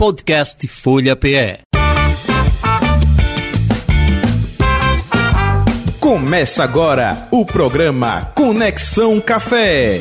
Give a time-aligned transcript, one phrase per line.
[0.00, 1.58] Podcast Folha PE.
[6.00, 10.00] Começa agora o programa Conexão Café.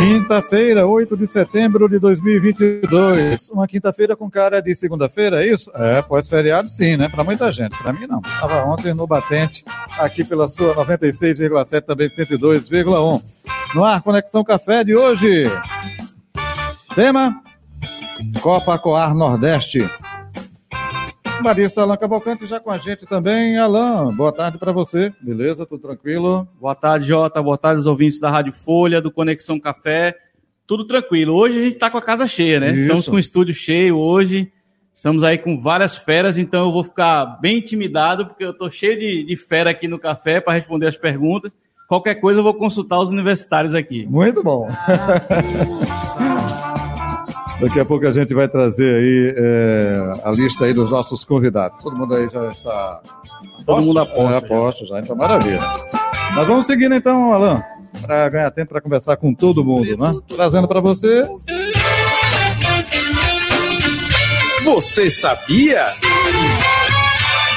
[0.00, 3.50] Quinta-feira, 8 de setembro de 2022.
[3.50, 5.70] Uma quinta-feira com cara de segunda-feira, é isso?
[5.74, 7.06] É, pós-feriado sim, né?
[7.06, 7.76] Para muita gente.
[7.76, 8.20] Para mim não.
[8.20, 9.62] Estava ontem no Batente,
[9.98, 13.22] aqui pela sua 96,7, também 102,1.
[13.74, 15.44] No ar, Conexão Café de hoje.
[16.94, 17.42] Tema:
[18.40, 19.86] Copa Coar Nordeste.
[21.42, 23.58] Barista Alain Cavalcante já com a gente também.
[23.58, 25.12] Alain, boa tarde para você.
[25.20, 25.64] Beleza?
[25.64, 26.46] Tudo tranquilo?
[26.60, 27.42] Boa tarde, Jota.
[27.42, 30.16] Boa tarde aos ouvintes da Rádio Folha, do Conexão Café.
[30.66, 31.34] Tudo tranquilo.
[31.34, 32.70] Hoje a gente está com a casa cheia, né?
[32.70, 32.80] Isso.
[32.82, 34.52] Estamos com o estúdio cheio hoje.
[34.94, 38.98] Estamos aí com várias feras, então eu vou ficar bem intimidado, porque eu estou cheio
[38.98, 41.52] de, de fera aqui no café para responder as perguntas.
[41.88, 44.06] Qualquer coisa eu vou consultar os universitários aqui.
[44.06, 44.68] Muito bom.
[47.60, 51.82] Daqui a pouco a gente vai trazer aí é, a lista aí dos nossos convidados.
[51.82, 53.02] Todo mundo aí já está.
[53.66, 55.60] Todo mundo aposta, É, aposto já, então maravilha.
[56.34, 57.62] Mas vamos seguindo então, Alan,
[58.00, 60.18] para ganhar tempo para conversar com todo mundo, né?
[60.28, 61.22] Trazendo para você.
[64.64, 65.84] Você sabia?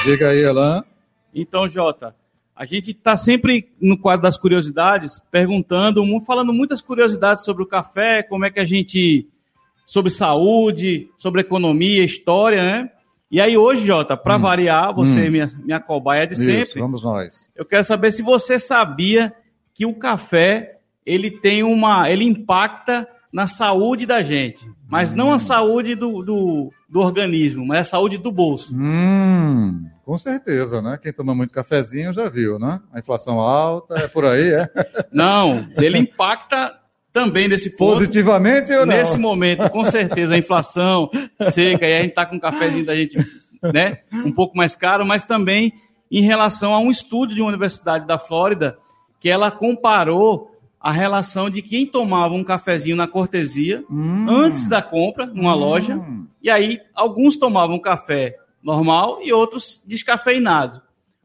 [0.04, 0.84] Diga aí, Alan.
[1.34, 2.14] Então, Jota,
[2.54, 8.22] a gente está sempre no quadro das curiosidades, perguntando, falando muitas curiosidades sobre o café,
[8.22, 9.28] como é que a gente.
[9.84, 12.90] Sobre saúde, sobre economia, história, né?
[13.30, 15.30] E aí hoje, Jota, para variar, você, Hum.
[15.32, 17.50] minha, minha cobaia de Isso, sempre, vamos nós.
[17.56, 19.32] eu quero saber se você sabia
[19.72, 22.08] que o café ele tem uma.
[22.10, 24.64] ele impacta na saúde da gente.
[24.88, 28.72] Mas não a saúde do, do, do organismo, mas a saúde do bolso.
[28.76, 30.96] Hum, com certeza, né?
[31.02, 32.80] Quem toma muito cafezinho já viu, né?
[32.92, 34.68] A inflação alta, é por aí, é?
[35.12, 36.72] Não, ele impacta
[37.14, 37.94] também nesse ponto.
[37.94, 38.94] Positivamente ou não?
[38.96, 41.08] Nesse momento, com certeza, a inflação
[41.50, 43.16] seca, e a gente está com um cafezinho da gente
[43.72, 45.72] né, um pouco mais caro, mas também
[46.10, 48.76] em relação a um estudo de uma universidade da Flórida,
[49.20, 54.26] que ela comparou a relação de quem tomava um cafezinho na cortesia Hum.
[54.28, 55.58] antes da compra, numa Hum.
[55.60, 55.98] loja,
[56.42, 60.80] e aí alguns tomavam café normal e outros descafeinados.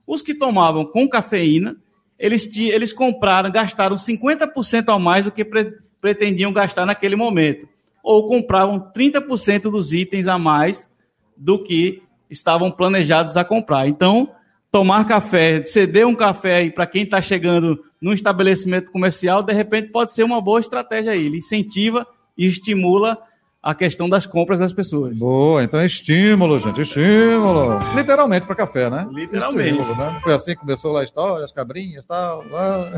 [0.07, 1.75] Os que tomavam com cafeína,
[2.19, 7.68] eles, eles compraram, gastaram 50% a mais do que pre- pretendiam gastar naquele momento.
[8.03, 10.90] Ou compravam 30% dos itens a mais
[11.38, 13.88] do que estavam planejados a comprar.
[13.88, 14.30] Então,
[14.72, 20.13] tomar café, ceder um café para quem está chegando num estabelecimento comercial, de repente pode
[20.13, 21.25] ser uma boa estratégia aí.
[21.25, 22.06] Ele incentiva
[22.38, 23.18] e estimula
[23.61, 25.17] a questão das compras das pessoas.
[25.17, 27.77] Boa, então é estímulo, gente, estímulo.
[27.95, 29.07] Literalmente para café, né?
[29.11, 29.81] Literalmente.
[29.81, 30.19] Estímulo, né?
[30.23, 32.45] Foi assim que começou lá a história, as cabrinhas e tal.
[32.49, 32.89] lá.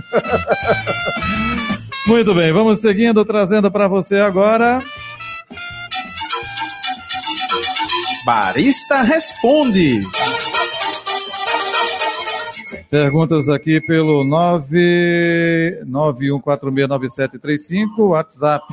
[2.06, 4.84] Muito bem, vamos seguindo, trazendo para você agora.
[8.26, 10.02] Barista responde.
[12.90, 14.24] Perguntas aqui pelo
[15.86, 18.66] 991469735, WhatsApp,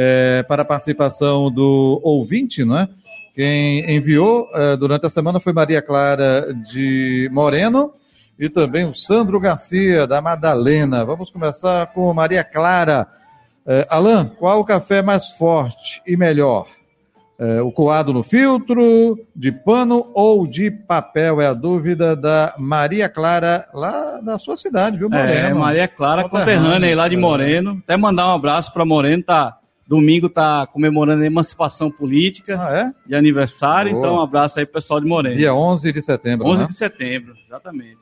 [0.00, 2.88] é, para a participação do ouvinte, né?
[3.34, 7.92] Quem enviou é, durante a semana foi Maria Clara de Moreno
[8.38, 11.04] e também o Sandro Garcia, da Madalena.
[11.04, 13.08] Vamos começar com Maria Clara.
[13.66, 16.66] É, Alan, qual o café mais forte e melhor?
[17.36, 21.40] É, o coado no filtro, de pano ou de papel?
[21.40, 25.58] É a dúvida da Maria Clara, lá da sua cidade, viu, É, Moreno?
[25.60, 27.18] Maria Clara, Conterrânea, lá de é.
[27.18, 27.80] Moreno.
[27.82, 29.58] Até mandar um abraço para Moreno, tá?
[29.88, 33.08] Domingo tá comemorando a emancipação política Ah, é?
[33.08, 34.04] de aniversário, Boa.
[34.04, 35.34] então um abraço aí pro pessoal de Moreno.
[35.34, 36.68] Dia 11 de setembro, 11 né?
[36.68, 37.98] de setembro, exatamente.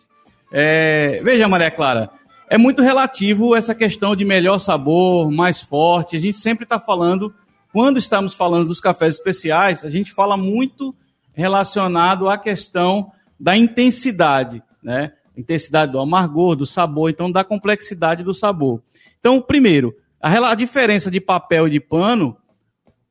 [0.52, 2.10] É, veja, Maria Clara,
[2.50, 6.16] é muito relativo essa questão de melhor sabor, mais forte.
[6.16, 7.32] A gente sempre está falando,
[7.72, 10.92] quando estamos falando dos cafés especiais, a gente fala muito
[11.32, 15.12] relacionado à questão da intensidade, né?
[15.36, 18.82] Intensidade do amargor, do sabor, então da complexidade do sabor.
[19.21, 22.36] Então, primeiro, a, diferença de papel e de pano,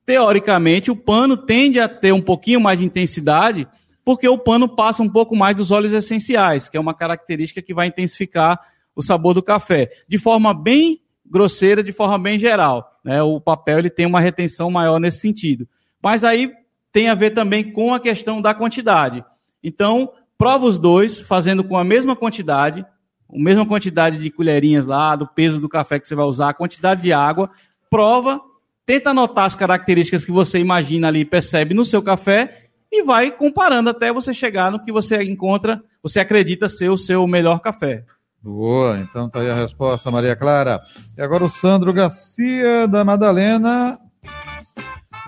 [0.06, 3.68] teoricamente, o pano tende a ter um pouquinho mais de intensidade,
[4.04, 7.74] porque o pano passa um pouco mais dos óleos essenciais, que é uma característica que
[7.74, 8.60] vai intensificar
[8.96, 13.00] o sabor do café, de forma bem grosseira, de forma bem geral.
[13.04, 13.22] Né?
[13.22, 15.68] O papel ele tem uma retenção maior nesse sentido.
[16.02, 16.54] Mas aí
[16.92, 19.26] tem a ver também com a questão da quantidade.
[19.64, 22.86] Então, prova os dois, fazendo com a mesma quantidade,
[23.34, 26.54] a mesma quantidade de colherinhas lá, do peso do café que você vai usar, a
[26.54, 27.50] quantidade de água,
[27.90, 28.40] prova,
[28.86, 33.90] tenta anotar as características que você imagina ali, percebe no seu café e vai comparando
[33.90, 38.06] até você chegar no que você encontra, você acredita ser o seu melhor café.
[38.42, 40.80] Boa, então tá aí a resposta, Maria Clara.
[41.18, 43.98] E agora o Sandro Garcia da Madalena.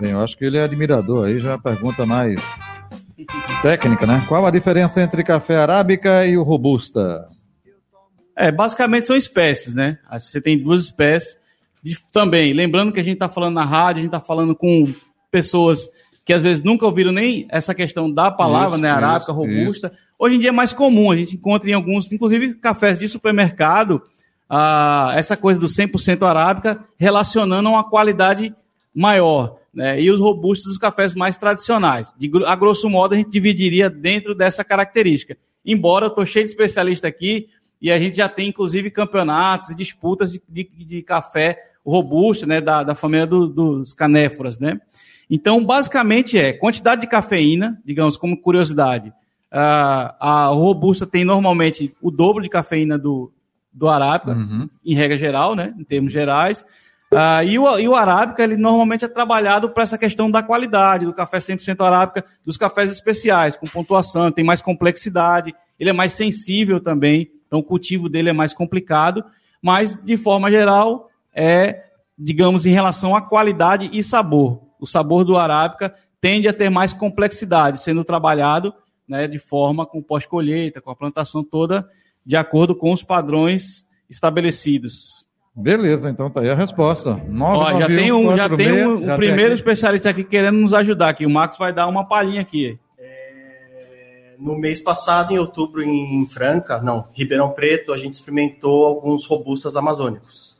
[0.00, 2.40] Bem, eu acho que ele é admirador aí, já pergunta mais
[3.60, 4.24] técnica, né?
[4.28, 7.26] Qual a diferença entre café arábica e o robusta?
[8.38, 9.98] É, basicamente são espécies, né?
[10.12, 11.36] Você tem duas espécies.
[11.82, 14.94] De, também, lembrando que a gente está falando na rádio, a gente está falando com
[15.28, 15.88] pessoas
[16.24, 18.90] que às vezes nunca ouviram nem essa questão da palavra, isso, né?
[18.90, 19.92] Arábica, isso, robusta.
[19.92, 20.02] Isso.
[20.16, 24.02] Hoje em dia é mais comum, a gente encontra em alguns, inclusive cafés de supermercado,
[24.48, 28.54] ah, essa coisa do 100% arábica relacionando a uma qualidade
[28.94, 29.58] maior.
[29.74, 30.00] Né?
[30.00, 32.14] E os robustos os cafés mais tradicionais.
[32.16, 35.36] De, a grosso modo, a gente dividiria dentro dessa característica.
[35.64, 37.48] Embora eu estou cheio de especialista aqui,
[37.80, 42.60] e a gente já tem, inclusive, campeonatos e disputas de, de, de café robusto, né,
[42.60, 44.80] da, da família do, dos canéforas, né?
[45.30, 49.12] Então, basicamente é quantidade de cafeína, digamos, como curiosidade.
[49.50, 53.32] A, a robusta tem normalmente o dobro de cafeína do,
[53.72, 54.68] do arábica, uhum.
[54.84, 56.64] em regra geral, né, em termos gerais.
[57.12, 61.06] Uh, e, o, e o arábica, ele normalmente é trabalhado para essa questão da qualidade,
[61.06, 66.12] do café 100% arábica, dos cafés especiais, com pontuação, tem mais complexidade, ele é mais
[66.12, 69.24] sensível também, então o cultivo dele é mais complicado,
[69.60, 71.84] mas de forma geral é,
[72.18, 74.60] digamos, em relação à qualidade e sabor.
[74.80, 78.74] O sabor do arábica tende a ter mais complexidade, sendo trabalhado
[79.08, 81.88] né, de forma com pós-colheita, com a plantação toda,
[82.26, 85.24] de acordo com os padrões estabelecidos.
[85.54, 87.20] Beleza, então tá aí a resposta.
[87.40, 89.54] Ó, já tem um, já tem um, já primeiro aqui.
[89.54, 91.26] especialista aqui querendo nos ajudar aqui.
[91.26, 92.78] O Marcos vai dar uma palhinha aqui.
[94.38, 99.76] No mês passado, em outubro, em Franca, não, Ribeirão Preto, a gente experimentou alguns robustas
[99.76, 100.58] amazônicos.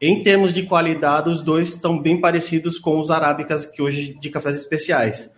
[0.00, 4.30] Em termos de qualidade, os dois estão bem parecidos com os arábicas que hoje de
[4.30, 5.30] cafés especiais.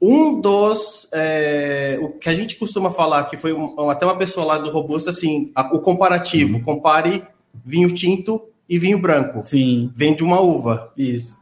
[0.00, 4.46] Um dos é, o que a gente costuma falar que foi um, até uma pessoa
[4.46, 6.62] lá do robusta assim, a, o comparativo, uhum.
[6.62, 7.24] compare
[7.64, 9.44] vinho tinto e vinho branco.
[9.44, 9.92] Sim.
[9.94, 10.90] Vem de uma uva.
[10.96, 11.38] Isso.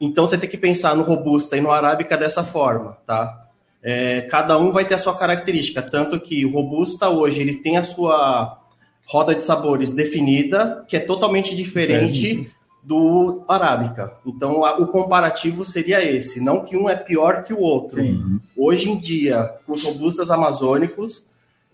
[0.00, 3.47] Então você tem que pensar no robusta e no arábica dessa forma, tá?
[3.82, 7.76] É, cada um vai ter a sua característica, tanto que o robusta hoje ele tem
[7.76, 8.58] a sua
[9.06, 12.50] roda de sabores definida, que é totalmente diferente
[12.82, 14.12] do arábica.
[14.26, 18.02] Então a, o comparativo seria esse, não que um é pior que o outro.
[18.02, 18.40] Sim.
[18.56, 21.26] Hoje em dia, os robustas amazônicos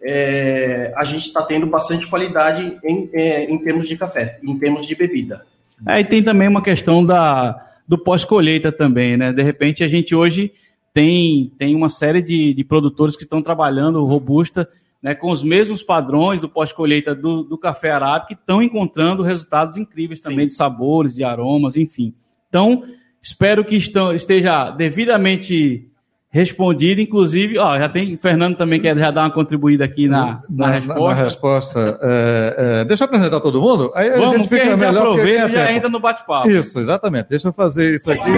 [0.03, 4.87] é, a gente está tendo bastante qualidade em, é, em termos de café, em termos
[4.87, 5.47] de bebida.
[5.87, 9.33] É, e tem também uma questão da, do pós-colheita também, né?
[9.33, 10.53] De repente a gente hoje
[10.95, 14.69] tem, tem uma série de, de produtores que estão trabalhando robusta
[15.03, 19.77] né, com os mesmos padrões do pós-colheita do, do café arábico que estão encontrando resultados
[19.77, 20.47] incríveis também Sim.
[20.47, 22.15] de sabores, de aromas, enfim.
[22.49, 22.85] Então,
[23.21, 25.91] espero que estão, esteja devidamente
[26.35, 30.67] respondido, inclusive, ó, já tem, Fernando também quer já dar uma contribuída aqui na, na,
[30.67, 31.05] na resposta.
[31.05, 34.67] Na, resposta é, é, deixa eu apresentar todo mundo, aí a Vamos, gente fica a
[34.71, 35.07] gente melhor.
[35.07, 36.51] aproveita e já entra no bate-papo.
[36.51, 37.29] Isso, exatamente.
[37.29, 38.33] Deixa eu fazer isso aqui.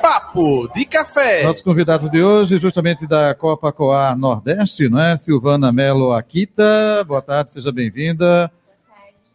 [0.00, 1.42] Papo de café.
[1.42, 5.16] Nosso convidado de hoje, justamente da Copa Coar Nordeste, não é?
[5.16, 7.02] Silvana Melo Akita.
[7.04, 8.48] Boa tarde, seja bem-vinda.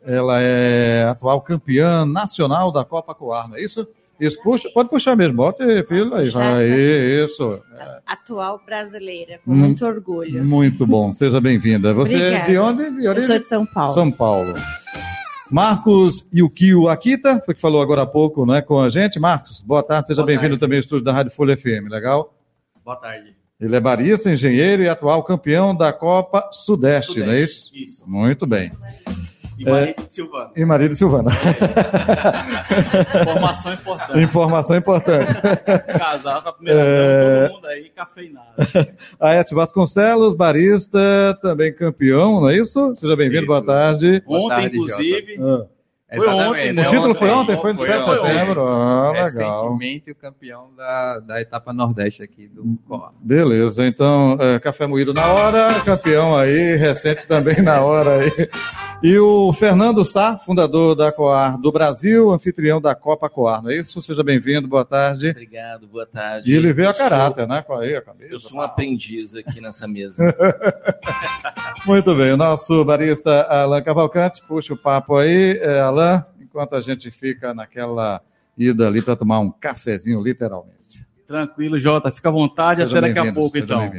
[0.06, 3.86] Ela é atual campeã nacional da Copa Coar, não é isso?
[4.20, 7.62] Isso, puxa, pode puxar mesmo, bota aí, filho, aí, vai, isso.
[8.06, 10.44] Atual brasileira, com muito orgulho.
[10.44, 11.94] Muito bom, seja bem-vinda.
[11.94, 12.52] Você é Obrigada.
[12.52, 12.92] de onde?
[13.00, 13.94] De Eu sou de São Paulo.
[13.94, 14.54] São Paulo.
[15.52, 19.20] Marcos Yukio Akita, foi que falou agora há pouco né, com a gente.
[19.20, 22.34] Marcos, boa tarde, seja bem-vindo também ao estúdio da Rádio Folha FM, legal?
[22.84, 23.36] Boa tarde.
[23.60, 27.72] Ele é barista, engenheiro e atual campeão da Copa Sudeste, Sudeste não é isso?
[27.74, 28.04] Isso.
[28.08, 28.72] Muito bem.
[29.58, 30.52] E marido é, de Silvana.
[30.56, 31.32] E marido de Silvana.
[33.22, 34.20] Informação importante.
[34.20, 35.34] Informação importante.
[35.98, 37.48] Casar com a primeira é...
[37.48, 38.48] todo mundo aí, cafeinado.
[39.20, 41.00] Aete Vasconcelos, barista,
[41.42, 42.96] também campeão, não é isso?
[42.98, 44.22] Seja bem-vindo, boa tarde.
[44.28, 45.38] Ontem, tarde, inclusive.
[45.42, 45.66] Ah.
[46.16, 46.88] Foi ontem, né?
[46.88, 47.58] O título foi ontem?
[47.58, 48.66] Foi no 7 de setembro?
[48.66, 49.24] Ah, legal.
[49.24, 53.12] Recentemente o campeão da, da etapa Nordeste aqui do Coa.
[53.20, 58.50] Beleza, então, é, café moído na hora, campeão aí, recente também na hora aí.
[59.04, 63.76] E o Fernando Sá, fundador da Coar do Brasil, anfitrião da Copa Coar, não é
[63.76, 64.02] isso?
[64.02, 65.30] Seja bem-vindo, boa tarde.
[65.30, 66.52] Obrigado, boa tarde.
[66.52, 67.62] E ele veio a caráter, né?
[67.62, 70.36] Com aí, a camisa, eu sou um aprendiz aqui nessa mesa.
[71.86, 76.82] Muito bem, o nosso barista Alan Cavalcante, puxa o papo aí, é, Alain, enquanto a
[76.82, 78.20] gente fica naquela
[78.58, 81.06] ida ali para tomar um cafezinho, literalmente.
[81.28, 83.92] Tranquilo, Jota, fica à vontade, até daqui a pouco, então.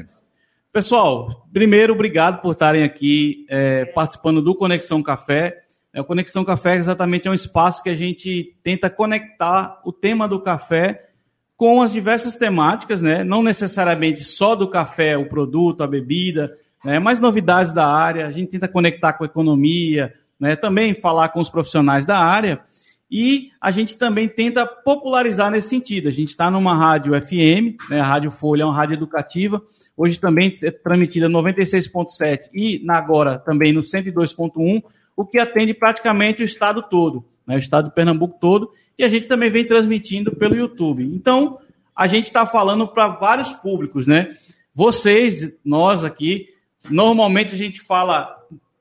[0.79, 5.63] Pessoal, primeiro, obrigado por estarem aqui é, participando do Conexão Café.
[5.93, 10.29] É, o Conexão Café exatamente é um espaço que a gente tenta conectar o tema
[10.29, 11.09] do café
[11.57, 13.25] com as diversas temáticas, né?
[13.25, 16.53] não necessariamente só do café, o produto, a bebida,
[16.85, 21.31] né, mais novidades da área, a gente tenta conectar com a economia, né, também falar
[21.31, 22.61] com os profissionais da área,
[23.11, 26.09] e a gente também tenta popularizar nesse sentido.
[26.09, 29.63] A gente está numa rádio FM, né, a Rádio Folha é uma rádio educativa,
[29.97, 34.83] hoje também é transmitida 96.7 e agora também no 102.1,
[35.17, 39.09] o que atende praticamente o estado todo, né, o estado de Pernambuco todo, e a
[39.09, 41.05] gente também vem transmitindo pelo YouTube.
[41.05, 41.59] Então,
[41.95, 44.37] a gente está falando para vários públicos, né?
[44.75, 46.49] Vocês, nós aqui,
[46.89, 48.37] normalmente a gente fala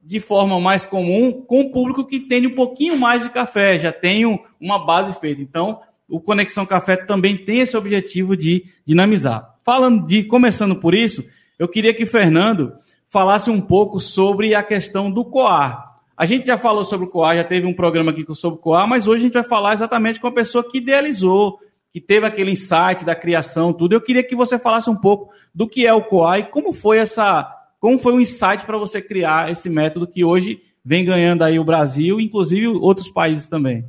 [0.08, 3.92] de forma mais comum com o público que tem um pouquinho mais de café, já
[3.92, 4.24] tem
[4.58, 5.42] uma base feita.
[5.42, 9.56] Então, o Conexão Café também tem esse objetivo de dinamizar.
[9.66, 11.26] Falando de, começando por isso,
[11.60, 12.72] eu queria que Fernando
[13.10, 15.96] falasse um pouco sobre a questão do coar.
[16.16, 18.88] A gente já falou sobre o coar, já teve um programa aqui sobre o coar,
[18.88, 21.60] mas hoje a gente vai falar exatamente com a pessoa que idealizou,
[21.92, 23.92] que teve aquele insight da criação, tudo.
[23.92, 26.98] Eu queria que você falasse um pouco do que é o coar e como foi
[27.00, 31.60] essa como foi o insight para você criar esse método que hoje vem ganhando aí
[31.60, 33.86] o Brasil, inclusive outros países também?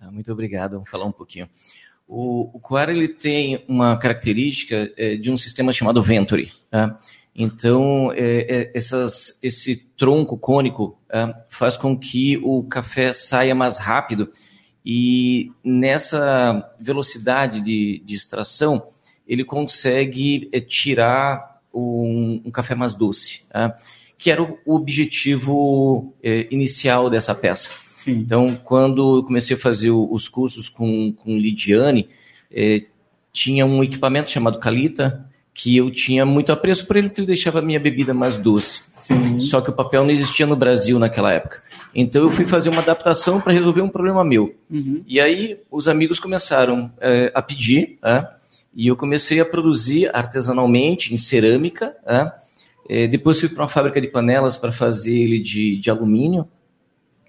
[0.00, 0.72] Ah, muito obrigado.
[0.72, 1.48] Vamos falar um pouquinho.
[2.06, 6.52] O, o Coara ele tem uma característica é, de um sistema chamado Venturi.
[6.70, 6.98] Tá?
[7.34, 10.98] Então, é, é, essas, esse tronco cônico
[11.50, 14.32] faz com que o café saia mais rápido
[14.84, 18.86] e nessa velocidade de, de extração
[19.26, 23.76] ele consegue é, tirar um, um café mais doce, tá?
[24.18, 27.70] que era o objetivo é, inicial dessa peça.
[27.96, 28.12] Sim.
[28.12, 32.08] Então, quando eu comecei a fazer os cursos com, com Lidiane,
[32.50, 32.84] é,
[33.32, 37.60] tinha um equipamento chamado Calita, que eu tinha muito apreço por ele, porque ele deixava
[37.60, 38.82] a minha bebida mais doce.
[38.98, 39.40] Sim.
[39.40, 41.62] Só que o papel não existia no Brasil naquela época.
[41.94, 44.54] Então eu fui fazer uma adaptação para resolver um problema meu.
[44.70, 45.02] Uhum.
[45.06, 48.26] E aí os amigos começaram é, a pedir, é,
[48.76, 51.96] e eu comecei a produzir artesanalmente em cerâmica.
[52.06, 52.30] Né?
[52.86, 56.46] É, depois fui para uma fábrica de panelas para fazer ele de, de alumínio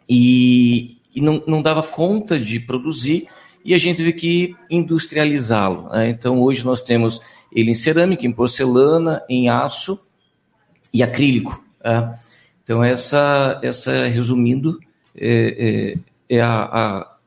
[0.10, 3.28] e, e não, não, dava conta de produzir
[3.64, 5.88] e a gente teve que industrializá-lo.
[5.90, 6.10] Né?
[6.10, 9.98] Então hoje nós temos ele em cerâmica, em porcelana, em aço
[10.94, 11.64] e acrílico.
[11.82, 12.20] Né?
[12.62, 14.78] Então essa, essa resumindo,
[15.16, 15.96] é,
[16.30, 17.18] é, é a, a,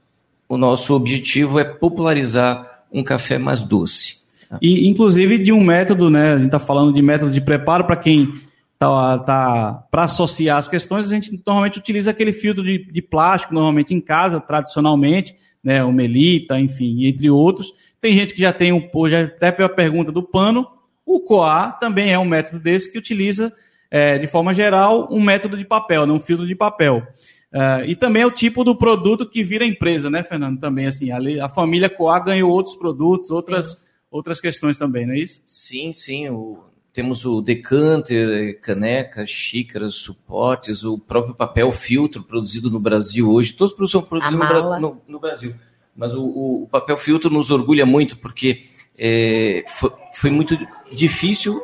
[0.46, 4.20] o nosso objetivo é popularizar um café mais doce.
[4.60, 6.32] E, inclusive, de um método, né?
[6.32, 8.32] A gente está falando de método de preparo para quem
[8.78, 13.54] tá, tá para associar as questões, a gente normalmente utiliza aquele filtro de, de plástico,
[13.54, 15.84] normalmente em casa, tradicionalmente, né?
[15.84, 17.72] O melita, enfim, entre outros.
[18.00, 20.66] Tem gente que já tem um, já até a pergunta do pano.
[21.04, 23.52] O COA também é um método desse que utiliza,
[23.90, 26.12] é, de forma geral, um método de papel, né?
[26.12, 27.06] um filtro de papel.
[27.52, 30.60] Uh, e também é o tipo do produto que vira empresa, né, Fernando?
[30.60, 35.18] Também, assim, a, a família Coa ganhou outros produtos, outras, outras questões também, não é
[35.18, 35.42] isso?
[35.44, 36.28] Sim, sim.
[36.28, 43.52] O, temos o decanter, caneca, xícaras, suportes, o próprio papel filtro produzido no Brasil hoje.
[43.52, 45.54] Todos os produtos são produzidos no, no, no, Brasil.
[45.96, 48.64] Mas o, o, papel filtro nos orgulha muito, porque
[48.96, 50.56] é, foi, foi muito
[50.92, 51.60] difícil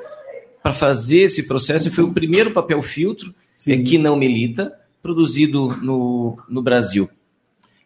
[0.62, 1.90] para fazer esse processo.
[1.92, 3.34] Foi o primeiro papel filtro
[3.68, 4.72] é, que não milita
[5.06, 7.08] produzido no, no Brasil.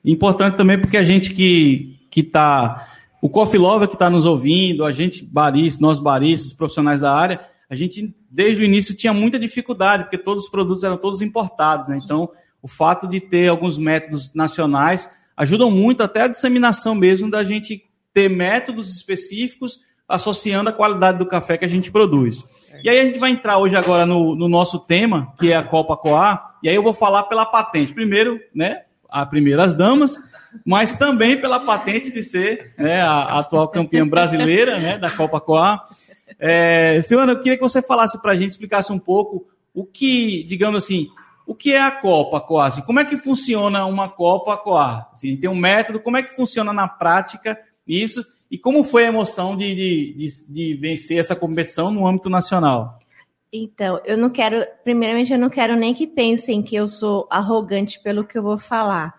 [0.02, 2.88] Importante também porque a gente que que está
[3.20, 7.40] o Coffee Lover que está nos ouvindo, a gente baristas, nós baristas, profissionais da área,
[7.68, 11.88] a gente desde o início tinha muita dificuldade porque todos os produtos eram todos importados,
[11.88, 12.00] né?
[12.02, 12.30] Então
[12.62, 17.84] o fato de ter alguns métodos nacionais ajudam muito até a disseminação mesmo da gente
[18.14, 22.44] ter métodos específicos associando a qualidade do café que a gente produz.
[22.82, 25.62] E aí a gente vai entrar hoje agora no, no nosso tema, que é a
[25.62, 27.92] Copa Coar, e aí eu vou falar pela patente.
[27.92, 30.18] Primeiro, né, a primeira as damas,
[30.64, 35.82] mas também pela patente de ser né, a, atual campeã brasileira né, da Copa Coar.
[36.38, 40.44] É, Silvana, eu queria que você falasse para a gente, explicasse um pouco o que,
[40.44, 41.08] digamos assim,
[41.46, 42.68] o que é a Copa Coar?
[42.68, 45.10] Assim, como é que funciona uma Copa Coar?
[45.12, 48.24] Assim, tem um método, como é que funciona na prática isso?
[48.50, 52.98] E como foi a emoção de, de, de, de vencer essa competição no âmbito nacional?
[53.52, 58.00] Então, eu não quero, primeiramente, eu não quero nem que pensem que eu sou arrogante
[58.00, 59.18] pelo que eu vou falar,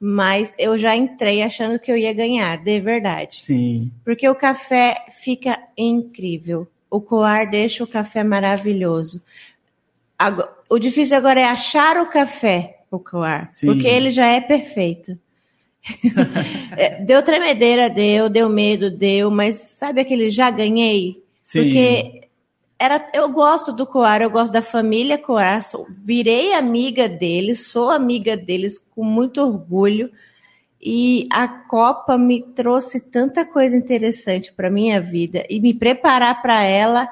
[0.00, 3.36] mas eu já entrei achando que eu ia ganhar, de verdade.
[3.36, 3.90] Sim.
[4.02, 6.66] Porque o café fica incrível.
[6.90, 9.22] O coar deixa o café maravilhoso.
[10.18, 13.66] Agora, o difícil agora é achar o café, o coar, Sim.
[13.66, 15.18] porque ele já é perfeito.
[16.76, 21.22] É, deu tremedeira, deu, deu medo, deu, mas sabe aquele já ganhei?
[21.42, 21.62] Sim.
[21.62, 22.25] Porque
[22.78, 27.90] era, eu gosto do Coar, eu gosto da família Coar, sou, virei amiga deles, sou
[27.90, 30.10] amiga deles com muito orgulho.
[30.80, 36.62] E a Copa me trouxe tanta coisa interessante para minha vida e me preparar para
[36.62, 37.08] ela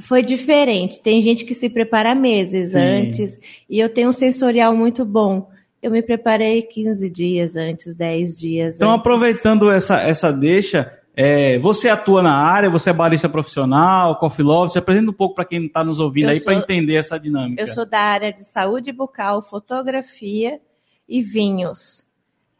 [0.00, 1.00] Foi diferente.
[1.00, 2.78] Tem gente que se prepara meses Sim.
[2.78, 5.50] antes, e eu tenho um sensorial muito bom.
[5.82, 9.00] Eu me preparei 15 dias antes, 10 dias Então, antes.
[9.00, 14.70] aproveitando essa, essa deixa, é, você atua na área, você é barista profissional, coffee love,
[14.70, 17.60] se apresenta um pouco para quem está nos ouvindo Eu aí para entender essa dinâmica.
[17.60, 20.60] Eu sou da área de saúde bucal, fotografia
[21.08, 22.06] e vinhos.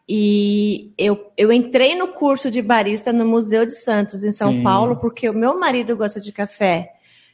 [0.09, 4.65] E eu, eu entrei no curso de barista no Museu de Santos, em São Sim.
[4.65, 6.91] Paulo, porque o meu marido gosta de café.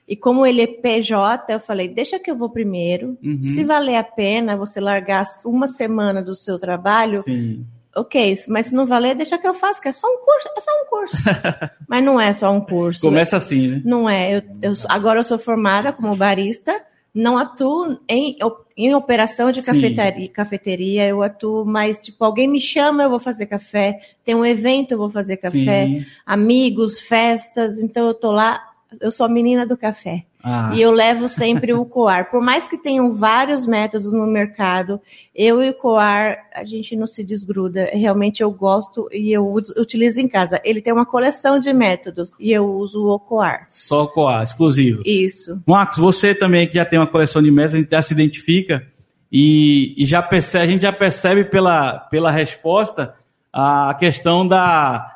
[0.07, 3.17] E como ele é PJ, eu falei, deixa que eu vou primeiro.
[3.25, 3.43] Uhum.
[3.43, 7.65] Se valer a pena você largar uma semana do seu trabalho, Sim.
[7.97, 8.35] Ok.
[8.49, 10.71] Mas se não valer, deixa que eu faço, que é só um curso, é só
[10.83, 11.17] um curso.
[11.89, 13.03] mas não é só um curso.
[13.03, 13.83] Começa assim, né?
[13.85, 14.37] Não é.
[14.37, 16.75] Eu, eu agora eu sou formada como barista,
[17.15, 18.37] não atuo em,
[18.77, 23.47] em operação de cafeteria, cafeteria, eu atuo mais, tipo, alguém me chama, eu vou fazer
[23.47, 26.07] café, tem um evento, eu vou fazer café, Sim.
[26.27, 28.61] amigos, festas, então eu tô lá,
[29.01, 30.25] eu sou a menina do café.
[30.47, 32.31] Ah, E eu levo sempre o coar.
[32.31, 35.01] Por mais que tenham vários métodos no mercado,
[35.35, 37.89] eu e o coar, a gente não se desgruda.
[37.95, 40.61] Realmente eu gosto e eu utilizo em casa.
[40.63, 43.67] Ele tem uma coleção de métodos e eu uso o coar.
[43.71, 45.03] só coar, exclusivo.
[45.07, 45.63] Isso.
[45.67, 48.87] Max, você também que já tem uma coleção de métodos, a gente já se identifica
[49.33, 53.15] e, e já percebe, a gente já percebe pela, pela resposta
[53.51, 55.11] a questão da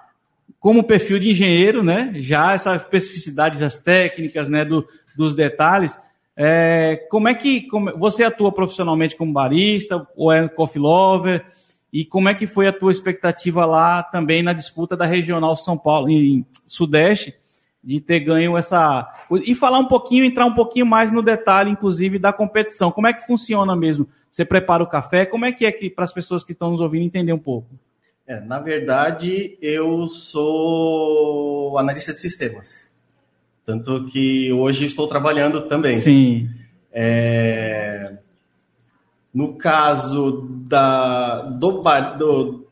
[0.58, 2.12] como perfil de engenheiro, né?
[2.16, 4.64] Já essa especificidade das técnicas, né?
[4.64, 4.86] Do,
[5.18, 5.98] dos detalhes.
[6.36, 11.44] É, como é que como- você atua profissionalmente como barista ou é coffee lover?
[11.92, 15.76] E como é que foi a tua expectativa lá também na disputa da regional São
[15.76, 17.34] Paulo em Sudeste?
[17.82, 19.08] de ter ganho essa.
[19.46, 22.90] E falar um pouquinho, entrar um pouquinho mais no detalhe, inclusive, da competição.
[22.90, 24.06] Como é que funciona mesmo?
[24.30, 25.24] Você prepara o café?
[25.24, 27.68] Como é que é que para as pessoas que estão nos ouvindo entender um pouco?
[28.26, 32.87] É, na verdade, eu sou analista de sistemas.
[33.68, 35.98] Tanto que hoje estou trabalhando também.
[35.98, 36.48] Sim.
[36.90, 38.14] É,
[39.34, 41.82] no caso da, do,
[42.16, 42.66] do.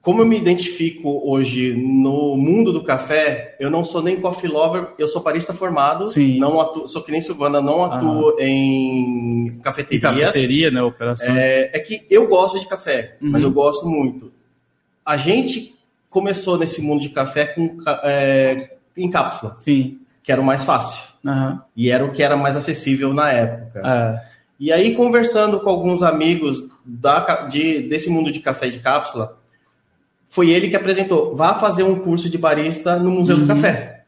[0.00, 4.86] Como eu me identifico hoje no mundo do café, eu não sou nem coffee lover,
[5.00, 6.06] eu sou barista formado.
[6.06, 6.38] Sim.
[6.38, 10.26] Não atuo, sou que nem Silvana, não atuo em E cafeterias.
[10.26, 10.80] cafeteria, né?
[10.80, 11.34] Operação.
[11.36, 13.30] É, é que eu gosto de café, Uhum.
[13.32, 14.30] mas eu gosto muito.
[15.04, 15.74] A gente
[16.08, 19.98] começou nesse mundo de café com, é, em cápsula, Sim.
[20.22, 21.02] que era o mais fácil.
[21.26, 21.62] Aham.
[21.76, 23.82] E era o que era mais acessível na época.
[23.84, 24.28] É.
[24.60, 29.36] E aí, conversando com alguns amigos da, de, desse mundo de café de cápsula,
[30.28, 33.42] foi ele que apresentou: vá fazer um curso de barista no Museu Uhum.
[33.42, 34.02] do Café.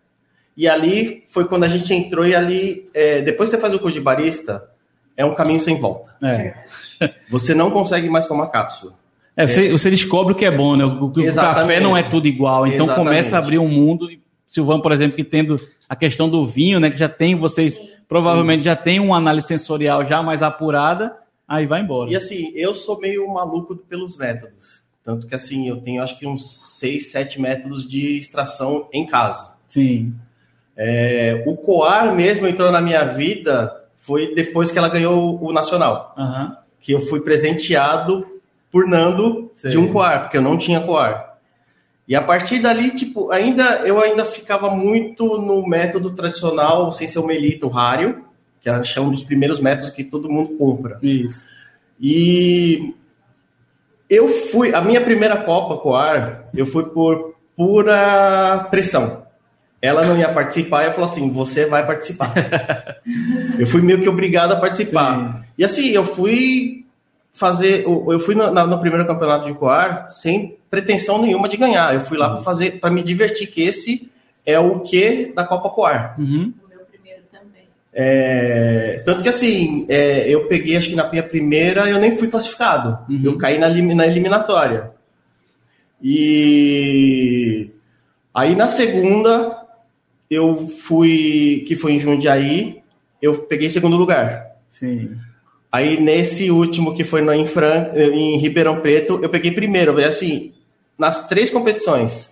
[0.57, 3.79] E ali foi quando a gente entrou, e ali, é, depois que você faz o
[3.79, 4.69] curso de barista,
[5.17, 6.15] é um caminho sem volta.
[6.23, 6.55] É.
[7.31, 8.93] Você não consegue mais tomar cápsula.
[9.37, 10.85] É, você, você descobre o que é bom, né?
[10.85, 12.67] O, o café não é tudo igual.
[12.67, 13.09] Então Exatamente.
[13.09, 14.11] começa a abrir um mundo.
[14.11, 14.21] E
[14.51, 16.91] Silvano, por exemplo, que tendo a questão do vinho, né?
[16.91, 21.83] Que já tem, vocês provavelmente já tem uma análise sensorial já mais apurada, aí vai
[21.83, 22.11] embora.
[22.11, 24.81] E assim, eu sou meio maluco pelos métodos.
[25.05, 29.53] Tanto que assim, eu tenho acho que uns seis, sete métodos de extração em casa.
[29.69, 30.13] Sim.
[30.77, 36.13] É, o Coar mesmo entrou na minha vida foi depois que ela ganhou o Nacional.
[36.19, 36.57] Aham.
[36.81, 38.27] Que eu fui presenteado
[38.73, 39.71] por Nando Sei.
[39.71, 41.30] de um Coar, porque eu não tinha Coar.
[42.11, 47.21] E a partir dali, tipo, ainda eu ainda ficava muito no método tradicional, sem ser
[47.21, 48.25] o melito, o rário,
[48.61, 50.99] que acho que é um dos primeiros métodos que todo mundo compra.
[51.01, 51.45] Isso.
[52.01, 52.97] E
[54.09, 59.23] eu fui, a minha primeira Copa Coar, eu fui por pura pressão.
[59.81, 62.35] Ela não ia participar, eu falei assim: você vai participar.
[63.57, 65.47] eu fui meio que obrigado a participar.
[65.57, 66.80] E assim, eu fui
[67.33, 71.95] fazer, eu fui no, na- no primeiro campeonato de Coar sem pretensão nenhuma de ganhar.
[71.95, 74.11] Eu fui lá para fazer, para me divertir, que esse
[74.45, 76.17] é o que da Copa Coar.
[76.19, 76.53] Uhum.
[76.65, 77.65] O meu primeiro também.
[77.93, 82.29] É, tanto que assim, é, eu peguei, acho que na minha primeira eu nem fui
[82.29, 82.99] classificado.
[83.09, 83.21] Uhum.
[83.25, 84.91] Eu caí na, na eliminatória.
[86.03, 87.71] E
[88.35, 89.57] aí na segunda
[90.31, 92.81] eu fui, que foi em Jundiaí,
[93.21, 94.57] eu peguei segundo lugar.
[94.69, 95.17] Sim.
[95.73, 99.97] Aí nesse último que foi no, em, Fran, em Ribeirão Preto, eu peguei primeiro.
[100.05, 100.53] Assim,
[100.99, 102.31] nas três competições,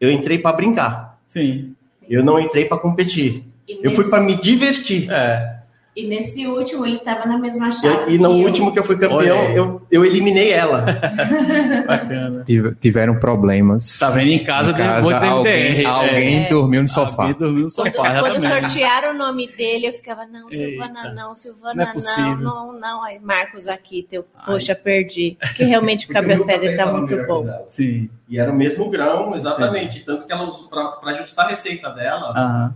[0.00, 1.18] eu entrei para brincar.
[1.26, 1.74] Sim.
[2.08, 3.44] Eu não entrei para competir.
[3.68, 5.10] E Eu fui nesse- para me divertir.
[5.10, 5.61] É.
[5.94, 8.12] E nesse último ele estava na mesma chave.
[8.12, 8.46] E, e no eu.
[8.46, 10.86] último que eu fui campeão, eu, eu eliminei ela.
[11.86, 12.44] Bacana.
[12.44, 13.98] Tive- tiveram problemas.
[13.98, 15.26] Tá vendo em casa, Em tem casa, MDR.
[15.28, 15.86] alguém, é.
[15.86, 17.22] alguém dormiu no sofá.
[17.24, 18.70] Alguém dormiu no Quando, sofá, quando exatamente.
[18.72, 21.14] sortearam o nome dele, eu ficava, não, Silvana, Eita.
[21.14, 22.36] não, Não Silvana, é não, possível.
[22.38, 25.36] não, não, Aí, Marcos aqui, teu, poxa, perdi.
[25.40, 27.46] Porque realmente o Cabra Feather tá muito bom.
[27.70, 28.08] Sim.
[28.28, 30.04] E era o mesmo grão, exatamente.
[30.04, 32.74] Tanto que ela usou, para ajustar a receita dela, Aham.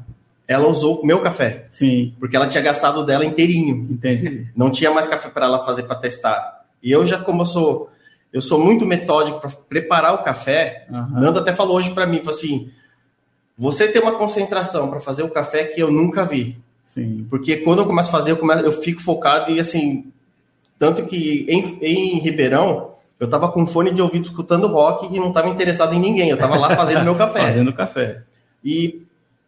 [0.49, 1.67] Ela usou o meu café.
[1.71, 2.15] Sim.
[2.19, 3.87] Porque ela tinha gastado dela inteirinho.
[3.91, 4.47] Entendi.
[4.55, 6.65] Não tinha mais café para ela fazer para testar.
[6.83, 7.91] E eu já, como eu sou,
[8.33, 11.21] eu sou muito metódico para preparar o café, Aham.
[11.21, 12.71] Nando até falou hoje para mim, falou assim,
[13.59, 16.59] você tem uma concentração para fazer o café que eu nunca vi.
[16.85, 17.27] Sim.
[17.29, 20.13] Porque quando eu começo a fazer, eu, começo, eu fico focado e assim,
[20.79, 25.33] tanto que em, em Ribeirão, eu tava com fone de ouvido escutando rock e não
[25.33, 26.29] tava interessado em ninguém.
[26.29, 27.41] Eu tava lá fazendo meu café.
[27.41, 28.23] Fazendo café.
[28.63, 29.06] E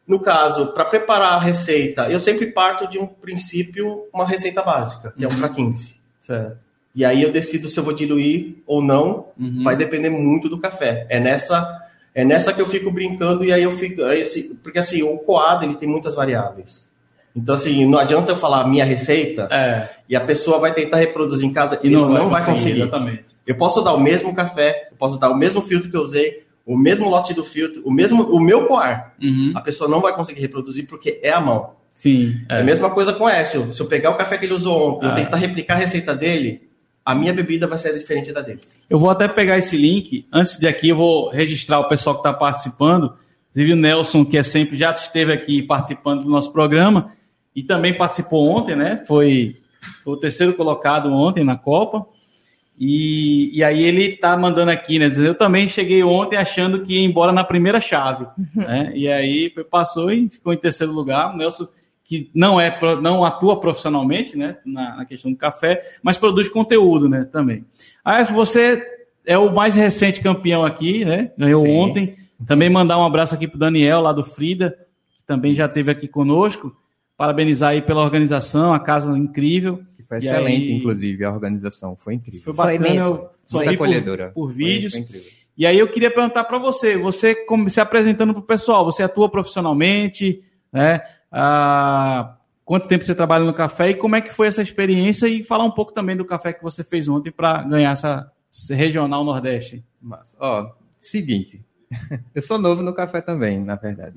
[0.08, 5.12] no caso, para preparar a receita, eu sempre parto de um princípio, uma receita básica,
[5.16, 5.94] que é um para 15.
[6.20, 6.56] Certo.
[6.94, 9.62] E aí eu decido se eu vou diluir ou não, Uhum.
[9.62, 11.06] vai depender muito do café.
[11.08, 15.02] É nessa é nessa que eu fico brincando e aí eu fico assim, porque assim,
[15.02, 16.88] o coado ele tem muitas variáveis.
[17.36, 19.88] Então assim, não adianta eu falar a minha receita É.
[20.08, 22.80] e a pessoa vai tentar reproduzir em casa E não, não, vai conseguir.
[22.80, 23.36] Exatamente.
[23.46, 26.44] Eu posso dar o mesmo café, eu posso dar o mesmo filtro que eu usei,
[26.68, 29.14] o mesmo lote do filtro, o mesmo o meu coar.
[29.22, 29.52] Uhum.
[29.54, 31.70] A pessoa não vai conseguir reproduzir porque é a mão.
[31.94, 32.42] Sim.
[32.46, 33.72] É a mesma coisa com o Écio.
[33.72, 35.12] Se eu pegar o café que ele usou ontem e Ah.
[35.12, 36.68] eu tentar replicar a receita dele,
[37.02, 38.60] a minha bebida vai ser diferente da dele.
[38.88, 40.26] Eu vou até pegar esse link.
[40.30, 43.14] Antes de aqui, eu vou registrar o pessoal que está participando.
[43.50, 47.12] Inclusive o Nelson, que é sempre, já esteve aqui participando do nosso programa
[47.56, 49.02] e também participou ontem, né?
[49.08, 49.56] Foi,
[50.04, 52.06] foi o terceiro colocado ontem na Copa.
[52.78, 55.08] E, e aí ele tá mandando aqui, né?
[55.08, 58.26] dizendo, Eu também cheguei ontem achando que ia embora na primeira chave.
[58.54, 58.92] né?
[58.94, 61.34] E aí passou e ficou em terceiro lugar.
[61.34, 61.66] O Nelson,
[62.04, 64.58] que não é não atua profissionalmente, né?
[64.64, 67.28] Na, na questão do café, mas produz conteúdo, né?
[67.30, 67.64] Também.
[68.04, 68.82] Ah, você
[69.26, 71.32] é o mais recente campeão aqui, né?
[71.36, 71.76] Ganhou Sim.
[71.76, 72.16] ontem.
[72.46, 74.70] Também mandar um abraço aqui pro Daniel, lá do Frida,
[75.16, 76.74] que também já esteve aqui conosco.
[77.18, 79.82] Parabenizar aí pela organização, a casa incrível.
[79.96, 81.94] Que foi E excelente, aí- inclusive, a organização.
[81.96, 82.40] Foi incrível.
[82.42, 83.14] Foi Foi bacana, mesmo.
[83.16, 84.30] eu só por, acolhedora.
[84.34, 84.92] por Foi- vídeos.
[84.94, 85.32] foi incrível.
[85.58, 89.02] E aí eu queria perguntar para você, você como- se apresentando para o pessoal, você
[89.02, 91.00] atua profissionalmente, né?
[91.32, 95.42] Ah, quanto tempo você trabalha no café e como é que foi essa experiência e
[95.42, 98.30] falar um pouco também do café que você fez ontem para ganhar essa,
[98.70, 99.84] regional Nordeste.
[100.00, 101.60] Mas, ó, seguinte.
[102.34, 104.16] Eu sou novo no café também, na verdade.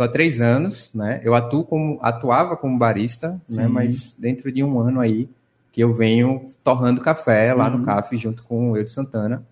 [0.00, 1.20] Estou há três anos, né?
[1.22, 3.64] Eu atuo como, atuava como barista, né?
[3.64, 3.68] Sim.
[3.68, 5.28] Mas dentro de um ano aí
[5.70, 7.78] que eu venho torrando café lá Uhum.
[7.78, 9.44] no CAF junto com o Eu de Santana.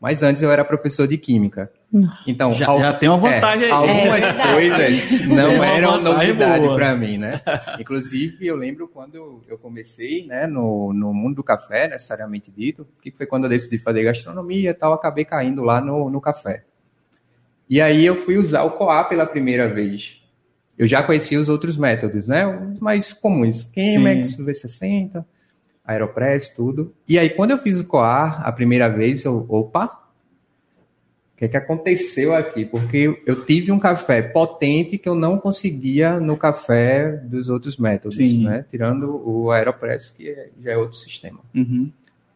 [0.00, 1.68] Mas antes eu era professor de química.
[2.26, 3.72] Então, Já, al- já tem uma vantagem é, aí.
[3.72, 7.40] algumas É coisas não uma eram novidade para mim, né?
[7.78, 13.10] Inclusive, eu lembro quando eu comecei né, no, no mundo do café, necessariamente dito, que
[13.10, 16.62] foi quando eu decidi fazer gastronomia e tal, acabei caindo lá no, no café.
[17.72, 20.22] E aí eu fui usar o Coa pela primeira vez.
[20.76, 22.46] Eu já conhecia os outros métodos, né?
[22.46, 23.66] Os mais comuns.
[23.74, 25.24] Chemex, V60,
[25.82, 26.92] Aeropress, tudo.
[27.08, 31.48] E aí, quando eu fiz o Coar a primeira vez, eu, opa, o que, é
[31.48, 32.66] que aconteceu aqui?
[32.66, 38.18] Porque eu tive um café potente que eu não conseguia no café dos outros métodos,
[38.18, 38.44] Sim.
[38.44, 38.66] né?
[38.70, 41.40] Tirando o Aeropress, que é- já é outro sistema.
[41.54, 41.90] Uhum.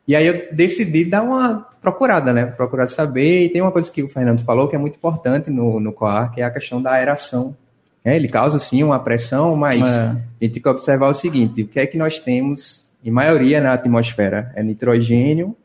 [0.06, 2.46] E aí eu decidi dar uma procurada, né?
[2.46, 3.46] Procurar saber.
[3.46, 6.32] E tem uma coisa que o Fernando falou que é muito importante no, no coar,
[6.32, 7.56] que é a questão da aeração.
[8.04, 10.00] É, ele causa, sim, uma pressão, mas É.
[10.00, 13.60] a gente tem que observar o seguinte, o que é que nós temos, em maioria,
[13.60, 14.52] na atmosfera?
[14.54, 15.56] É nitrogênio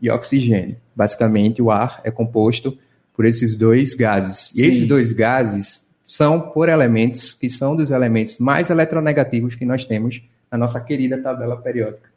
[0.00, 0.76] e oxigênio.
[0.94, 2.78] Basicamente, o ar é composto
[3.14, 4.52] por esses dois gases.
[4.54, 4.66] E Sim.
[4.66, 10.22] esses dois gases são por elementos que são dos elementos mais eletronegativos que nós temos
[10.50, 12.07] na nossa querida tabela periódica.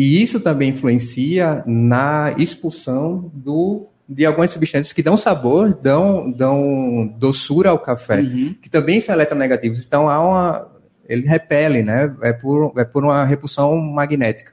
[0.00, 7.06] E isso também influencia na expulsão do, de algumas substâncias que dão sabor, dão, dão
[7.18, 8.54] doçura ao café, Uhum.
[8.62, 9.84] que também são eletronegativos.
[9.84, 10.72] Então há uma.
[11.06, 12.16] Ele repele, né?
[12.22, 14.52] É por, é por uma repulsão magnética.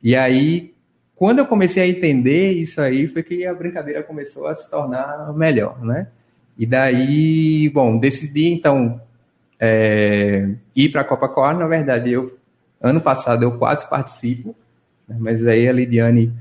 [0.00, 0.72] E aí,
[1.16, 5.32] quando eu comecei a entender isso aí, foi que a brincadeira começou a se tornar
[5.34, 6.06] melhor, né?
[6.56, 9.00] E daí, bom, decidi então
[9.58, 11.58] é, ir para a Copa Coar.
[11.58, 12.38] Na verdade, eu
[12.80, 14.54] ano passado eu quase participo?
[15.08, 16.32] Mas aí a Lidiane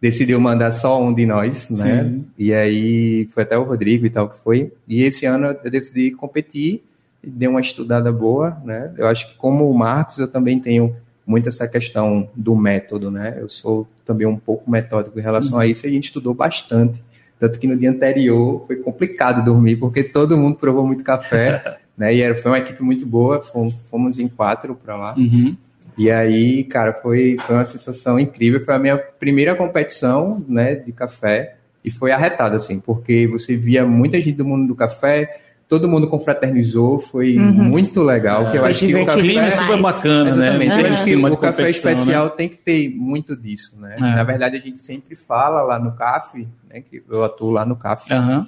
[0.00, 2.04] decidiu mandar só um de nós, né?
[2.04, 2.26] Sim.
[2.36, 4.72] E aí foi até o Rodrigo e tal que foi.
[4.88, 6.82] E esse ano eu decidi competir,
[7.22, 8.92] dei uma estudada boa, né?
[8.98, 13.36] Eu acho que como o Marcos eu também tenho muito essa questão do método, né?
[13.38, 17.00] Eu sou também um pouco metódico em relação a isso e a gente estudou bastante.
[17.38, 22.14] Tanto que no dia anterior foi complicado dormir, porque todo mundo provou muito café, né?
[22.14, 25.14] E era, foi uma equipe muito boa, fomos, fomos em quatro para lá.
[25.16, 25.56] Uhum.
[25.96, 28.60] E aí, cara, foi, foi uma sensação incrível.
[28.60, 31.56] Foi a minha primeira competição, né, de café.
[31.84, 36.06] E foi arretada, assim, porque você via muita gente do mundo do café, todo mundo
[36.06, 37.52] confraternizou, foi Uhum.
[37.52, 38.50] muito legal.
[38.52, 39.58] que eu acho que o divertido clima é café...
[39.58, 40.46] super bacana, né?
[40.48, 40.70] Exatamente.
[40.70, 41.70] Eu acho que o café né?
[41.70, 43.94] especial tem que ter muito disso, né?
[43.98, 44.00] É.
[44.00, 47.74] Na verdade, a gente sempre fala lá no CAF, né, que eu atuo lá no
[47.76, 48.46] CAF, Aham.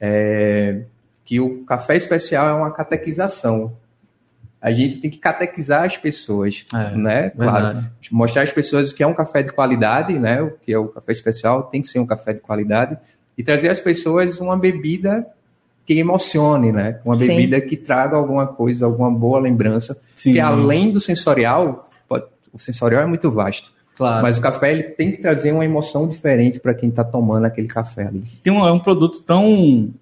[0.00, 0.82] é,
[1.24, 3.72] que o café especial é uma catequização.
[4.64, 7.28] A gente tem que catequizar as pessoas, é, né?
[7.28, 10.40] Claro, mostrar às pessoas o que é um café de qualidade, né?
[10.40, 12.96] O que é o café especial tem que ser um café de qualidade
[13.36, 15.26] e trazer às pessoas uma bebida
[15.84, 16.98] que emocione, né?
[17.04, 17.26] Uma Sim.
[17.26, 20.32] bebida que traga alguma coisa, alguma boa lembrança, Sim.
[20.32, 23.70] que além do sensorial, pode, o sensorial é muito vasto.
[23.94, 24.22] Claro.
[24.22, 27.68] Mas o café ele tem que trazer uma emoção diferente para quem está tomando aquele
[27.68, 28.24] café ali.
[28.42, 29.92] Tem um, é um produto tão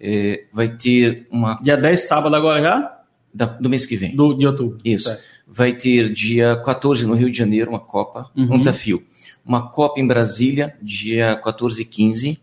[0.00, 1.58] É, vai ter uma.
[1.58, 2.98] Dia 10, sábado agora já?
[3.34, 4.16] Da, do mês que vem.
[4.16, 4.78] Do, de outubro.
[4.82, 5.08] Isso.
[5.08, 8.54] Certo vai ter dia 14 no Rio de Janeiro uma Copa, uhum.
[8.54, 9.02] um desafio.
[9.44, 12.40] Uma Copa em Brasília, dia 14 e 15.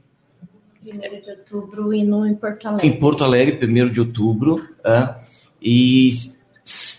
[0.84, 2.88] 1 de outubro e no, em Porto Alegre.
[2.88, 4.68] Em Porto Alegre, 1 de outubro.
[4.80, 5.16] Uh,
[5.62, 6.12] e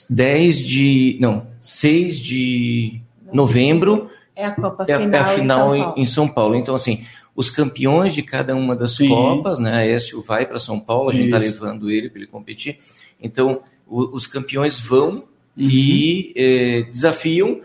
[0.09, 1.19] 10 de.
[1.21, 3.01] Não, 6 de
[3.33, 4.11] novembro.
[4.35, 6.55] É a Copa é, final, é a final em, São em, São Paulo.
[6.55, 9.09] Então, assim, os campeões de cada uma das Sim.
[9.09, 9.73] Copas, né?
[9.73, 12.79] A Écio vai para São Paulo, a gente está levando ele para ele competir.
[13.21, 15.25] Então, o, os campeões vão
[15.57, 15.69] uhum.
[15.69, 17.61] e eh, desafiam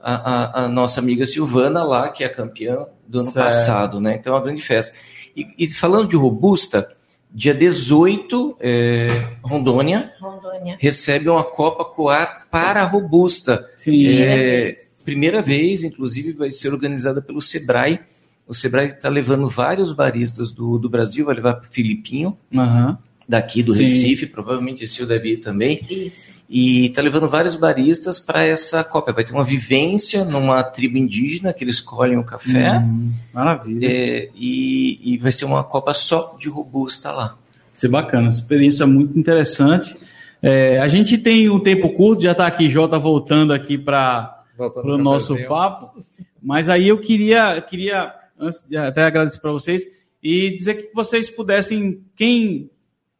[0.00, 3.46] a, a, a, nossa amiga Silvana lá, que é campeã do ano certo.
[3.46, 4.16] passado, né?
[4.16, 4.96] Então é uma grande festa.
[5.36, 6.88] E, e falando de Robusta,
[7.30, 9.08] dia 18, eh,
[9.42, 13.68] Rondônia, Rondônia, recebe uma Copa Coar para a Robusta.
[13.76, 14.08] Sim.
[14.08, 18.00] É, primeira vez, inclusive, vai ser organizada pelo Sebrae.
[18.46, 22.96] O Sebrae está levando vários baristas do, do Brasil, vai levar Filipinho, uhum.
[23.28, 23.82] Daqui do Sim.
[23.82, 25.84] Recife, provavelmente esse o deve ir também.
[25.88, 29.12] Isso e está levando vários baristas para essa Copa.
[29.12, 32.78] Vai ter uma vivência numa tribo indígena que eles colhem o café.
[32.78, 33.86] Hum, maravilha.
[33.86, 37.28] É, e, e, vai ser uma Copa só de robusta lá.
[37.28, 37.36] Vai
[37.72, 39.96] ser bacana, experiência muito interessante.
[40.40, 44.44] É, a gente tem um tempo curto, já está aqui, Jota voltando aqui para
[44.84, 46.00] o nosso papo.
[46.40, 49.82] Mas aí eu queria, queria antes de até agradecer para vocês
[50.22, 52.70] e dizer que vocês pudessem, quem.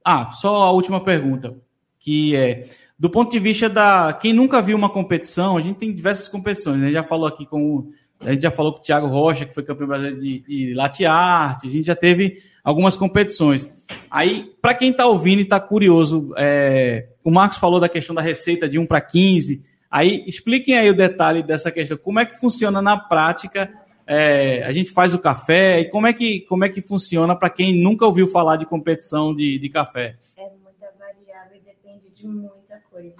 [0.08, 1.52] Ah, só a última pergunta,
[1.98, 2.62] que é
[2.96, 6.76] do ponto de vista da quem nunca viu uma competição, a gente tem diversas competições.
[6.76, 6.84] Né?
[6.84, 9.44] A gente já falou aqui com o, a gente já falou com o Thiago Rocha,
[9.44, 11.64] que foi campeão brasileiro de, de latte art.
[11.64, 13.68] A gente já teve algumas competições.
[14.08, 18.22] Aí, para quem está ouvindo e está curioso, é, o Marcos falou da questão da
[18.22, 19.64] receita de 1 para 15.
[19.90, 21.98] Aí, expliquem aí o detalhe dessa questão.
[21.98, 23.68] Como é que funciona na prática?
[24.06, 27.50] É, a gente faz o café e como é que, como é que funciona para
[27.50, 30.16] quem nunca ouviu falar de competição de, de café?
[30.36, 32.66] É muita variável e depende de muito
[32.96, 33.14] coisa.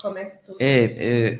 [0.00, 0.56] Como é que tu...
[0.58, 1.38] É, é,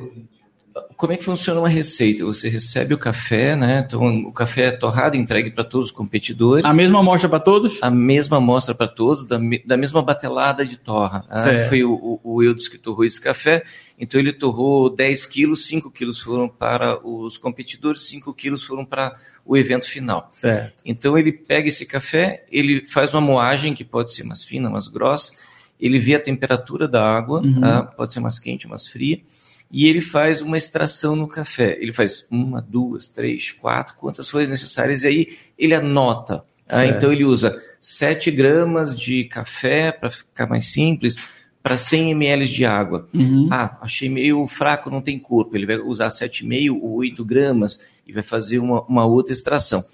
[0.96, 2.24] como é que funciona uma receita?
[2.24, 3.84] Você recebe o café, né?
[3.86, 6.64] Então, o café é torrado, entregue para todos os competidores.
[6.64, 7.82] A mesma amostra para todos?
[7.82, 11.24] A mesma amostra para todos, da, da, mesma batelada de torra.
[11.28, 13.62] Ah, foi o, o, o Eudes que torrou esse café.
[13.98, 19.14] Então, ele torrou 10 quilos, 5 quilos foram para os competidores, 5 quilos foram para
[19.44, 20.26] o evento final.
[20.30, 20.82] Certo.
[20.84, 24.88] Então, ele pega esse café, ele faz uma moagem, que pode ser mais fina, mais
[24.88, 25.32] grossa,
[25.78, 27.60] ele vê a temperatura da água, uhum.
[27.60, 27.82] tá?
[27.82, 29.20] pode ser mais quente, mais fria,
[29.70, 31.76] e ele faz uma extração no café.
[31.80, 36.44] Ele faz uma, duas, três, quatro, quantas forem necessárias, e aí ele anota.
[36.68, 41.16] Ah, então ele usa 7 gramas de café, para ficar mais simples,
[41.62, 43.08] para 100 ml de água.
[43.12, 43.48] Uhum.
[43.50, 45.56] Ah, achei meio fraco, não tem corpo.
[45.56, 49.84] Ele vai usar 7,5 ou 8 gramas e vai fazer uma, uma outra extração.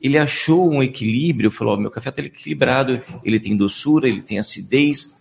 [0.00, 4.38] Ele achou um equilíbrio, falou: oh, meu café está equilibrado, ele tem doçura, ele tem
[4.38, 5.17] acidez,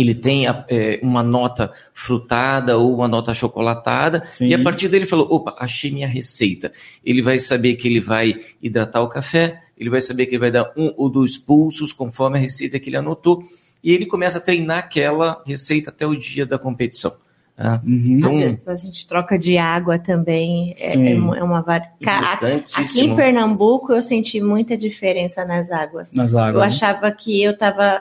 [0.00, 4.48] ele tem é, uma nota frutada ou uma nota chocolatada, Sim.
[4.48, 6.72] e a partir dele falou: opa, achei minha receita.
[7.04, 10.50] Ele vai saber que ele vai hidratar o café, ele vai saber que ele vai
[10.50, 13.42] dar um ou dois pulsos conforme a receita que ele anotou,
[13.82, 17.12] e ele começa a treinar aquela receita até o dia da competição.
[17.60, 18.18] Ah, Uhum.
[18.18, 20.76] Então, Às vezes a gente troca de água também.
[20.78, 21.86] É, é uma- é uma vari...
[22.00, 22.38] Ca-
[22.72, 26.12] Aqui em Pernambuco eu senti muita diferença nas águas.
[26.12, 26.60] Nas Eu águas.
[26.62, 26.66] né?
[26.68, 28.00] achava que eu estava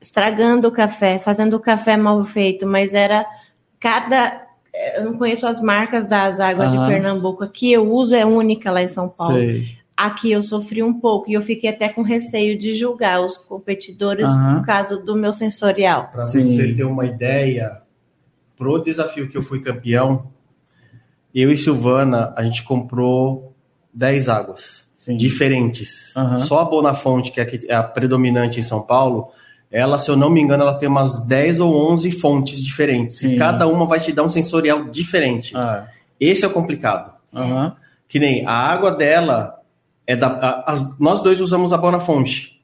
[0.00, 3.26] estragando o café, fazendo o café mal feito, mas era
[3.80, 4.44] cada.
[4.96, 6.86] Eu não conheço as marcas das águas Aham.
[6.86, 7.44] de Pernambuco.
[7.44, 9.34] Aqui eu uso, é única lá em São Paulo.
[9.34, 9.76] Sei.
[9.96, 14.28] Aqui eu sofri um pouco e eu fiquei até com receio de julgar os competidores
[14.28, 14.58] Aham.
[14.58, 16.10] por causa do meu sensorial.
[16.12, 17.80] Para você ter uma ideia,
[18.56, 20.30] pro desafio que eu fui campeão,
[21.34, 23.54] eu e Silvana, a gente comprou
[23.92, 25.16] 10 águas Sim.
[25.16, 26.14] diferentes.
[26.14, 26.38] Aham.
[26.38, 29.30] Só a Bonafonte, é que é a predominante em São Paulo,
[29.70, 33.18] ela, se eu não me engano, ela tem umas 10 ou 11 fontes diferentes.
[33.18, 33.34] Sim.
[33.34, 35.56] E cada uma vai te dar um sensorial diferente.
[35.56, 35.86] Ah,
[36.20, 37.12] Esse é o complicado.
[37.34, 37.74] aham.
[38.08, 39.60] Que nem a água dela
[40.06, 40.28] é da.
[40.28, 42.60] a- as- nós dois usamos a Bonafonte.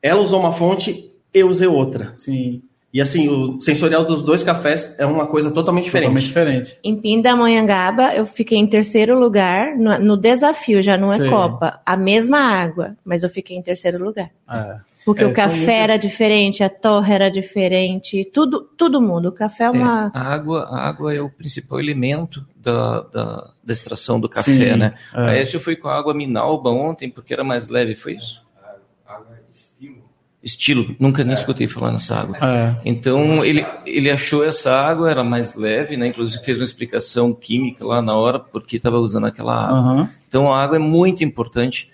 [0.00, 2.14] Ela usou uma fonte, eu usei outra.
[2.18, 2.62] Sim.
[2.94, 6.08] E assim, o sensorial dos dois cafés é uma coisa totalmente diferente.
[6.08, 6.78] Totalmente diferente.
[6.84, 11.28] Em Pindamonhangaba, eu fiquei em terceiro lugar no, no desafio, já não é Sei.
[11.30, 11.80] Copa.
[11.86, 14.30] A mesma água, mas eu fiquei em terceiro lugar.
[14.48, 14.76] É.
[15.04, 19.28] Porque É, o café muitas- era diferente, a torre era diferente, tudo, tudo muda.
[19.28, 20.10] O café é É, uma.
[20.14, 24.76] a, água, a água é o principal elemento da, da, da extração do Sim, café,
[24.76, 24.94] né?
[25.14, 25.20] é.
[25.20, 28.42] A Écio foi com a água Minalba ontem, porque era mais leve, foi isso?
[30.42, 32.36] Estilo, nunca nem escutei falar nessa água.
[32.44, 32.74] É.
[32.84, 36.08] Então ele, ele achou essa água, era mais leve, né?
[36.08, 39.78] Inclusive fez uma explicação química lá na hora, porque estava usando aquela água.
[39.78, 40.10] Aham.
[40.26, 41.88] Então a água é muito importante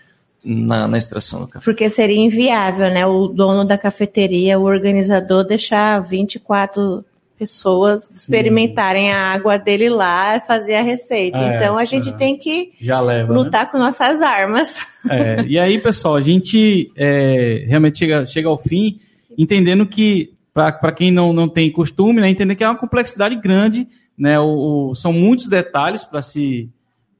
[0.51, 1.65] na, na extração do café.
[1.65, 3.07] Porque seria inviável, né?
[3.07, 7.05] O dono da cafeteria, o organizador, deixar 24
[7.39, 11.39] pessoas experimentarem a água dele lá e fazer a receita.
[11.39, 12.13] É, então a gente é.
[12.13, 13.33] tem que Já leva.
[13.33, 13.39] né?
[13.39, 14.77] lutar com nossas armas.
[15.09, 18.99] É, e aí, pessoal, a gente é, realmente chega, chega ao fim
[19.37, 23.87] entendendo que, para quem não, não tem costume, né, entender que é uma complexidade grande,
[24.19, 26.69] né, o, o- são muitos detalhes para se,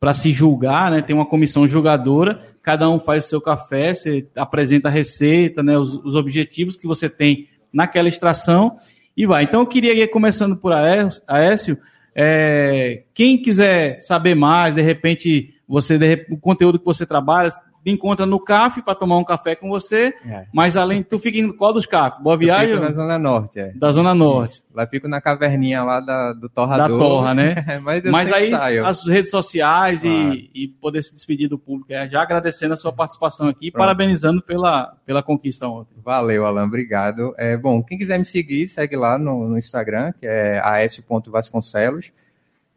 [0.01, 4.27] pra se julgar, né, tem uma comissão julgadora, cada um faz o seu café, você
[4.37, 8.77] apresenta a receita, né, os, os objetivos que você tem naquela extração
[9.17, 9.45] e vai.
[9.45, 11.79] Então, eu queria ir começando por Aécio,
[12.15, 17.49] é, quem quiser saber mais, de repente, você o conteúdo que você trabalha,
[17.85, 20.47] te encontra no CAF para tomar um café com você, É.
[20.53, 22.21] mas além, tu fica em qual dos CAF?
[22.23, 22.75] Boa Eu Viagem?
[22.75, 23.73] fico na Zona Norte, é.
[23.73, 24.63] Da Zona Norte.
[24.75, 26.99] Lá fico na caverninha lá da, do torrador.
[26.99, 27.55] Da torra, né?
[27.83, 28.85] Mas, eu Mas aí saio.
[28.87, 32.93] as redes sociais e, e poder se despedir do público, é, já agradecendo a sua
[32.93, 33.81] participação aqui, e Pronto.
[33.83, 35.95] parabenizando pela, pela conquista ontem.
[36.05, 37.35] Valeu, Alan, obrigado.
[37.39, 42.13] É, bom, quem quiser me seguir, segue lá no, no Instagram, que é as.vasconcelos.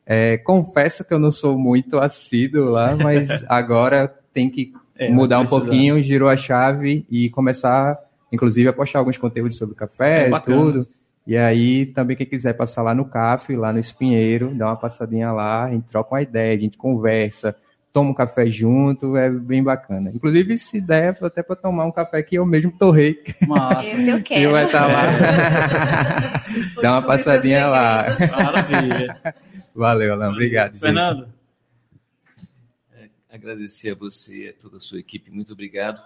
[0.06, 4.74] É, confesso que eu não sou muito assíduo lá, mas agora tem que
[5.06, 7.98] É, mudar um pouquinho, girou a chave e começar,
[8.32, 10.58] inclusive, a postar alguns conteúdos sobre café É, e bacana.
[10.58, 10.88] tudo.
[11.26, 15.32] E aí, também quem quiser passar lá no CAF, lá no Espinheiro, dá uma passadinha
[15.32, 17.56] lá, a gente troca uma ideia, a gente conversa,
[17.94, 20.12] toma um café junto, é bem bacana.
[20.14, 23.82] Inclusive, se der, até para tomar um café que eu mesmo torrei, Massa.
[23.92, 24.52] Esse eu e quero.
[24.52, 25.08] vai estar lá.
[26.74, 28.06] Vou dá uma passadinha lá.
[28.32, 29.18] Maravilha.
[29.76, 30.74] Valeu, Alan, obrigado.
[30.78, 31.41] gente.
[33.32, 36.02] Agradecer a você e a toda a sua equipe, muito obrigado.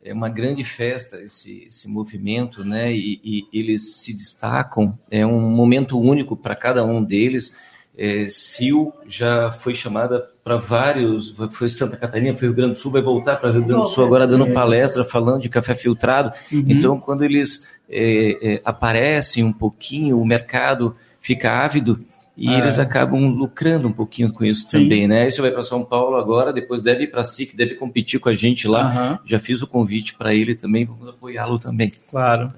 [0.00, 2.94] É uma grande festa esse, esse movimento, né?
[2.94, 7.52] E, e eles se destacam, é um momento único para cada um deles.
[7.96, 12.92] É, Sil já foi chamada para vários, foi Santa Catarina, foi Rio Grande do Sul,
[12.92, 16.30] vai voltar para Rio Grande do Sul agora dando palestra, falando de café filtrado.
[16.52, 16.64] Uhum.
[16.68, 21.98] Então, quando eles é, é, aparecem um pouquinho, o mercado fica ávido
[22.38, 22.58] e É.
[22.60, 24.82] eles acabam lucrando um pouquinho com isso Sim.
[24.82, 25.26] também, né?
[25.26, 28.32] Isso vai para São Paulo agora, depois deve ir para SIC, deve competir com a
[28.32, 28.82] gente lá.
[28.82, 31.90] Aham, Já fiz o convite para ele também, vamos apoiá-lo também.
[32.10, 32.52] claro.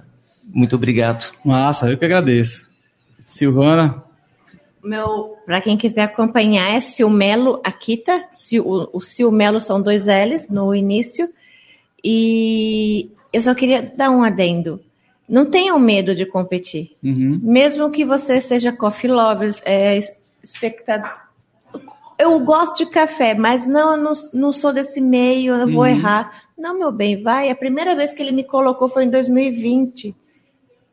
[0.53, 1.33] Muito obrigado.
[1.45, 2.69] Massa, eu que agradeço.
[3.21, 4.03] Silvana?
[4.83, 8.25] Meu, para quem quiser acompanhar, é Silmelo Akita.
[8.65, 11.29] O, o Silmelo são dois L's no início.
[12.03, 14.81] E eu só queria dar um adendo.
[15.31, 16.97] Não tenham medo de competir.
[17.03, 17.39] Uhum.
[17.43, 19.99] Mesmo que você seja coffee lovers, é,
[20.43, 21.11] espectador.
[22.19, 25.87] Eu gosto de café, mas não, não, não sou desse meio, eu vou Uhum.
[25.87, 26.43] errar.
[26.59, 27.49] Não, meu bem, vai.
[27.49, 30.15] A primeira vez que ele me colocou foi em 2020.